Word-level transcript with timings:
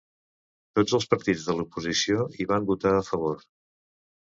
Tots 0.79 0.95
els 0.99 1.07
partits 1.11 1.43
de 1.51 1.55
l'oposició 1.59 2.25
hi 2.41 2.49
han 2.57 2.67
votat 2.73 2.99
a 3.03 3.07
favor. 3.13 3.47